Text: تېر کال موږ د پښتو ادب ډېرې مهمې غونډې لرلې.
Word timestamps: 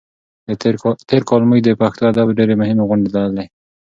تېر 1.09 1.23
کال 1.29 1.41
موږ 1.49 1.59
د 1.63 1.69
پښتو 1.81 2.03
ادب 2.11 2.27
ډېرې 2.37 2.55
مهمې 2.61 2.83
غونډې 2.89 3.09
لرلې. 3.15 3.45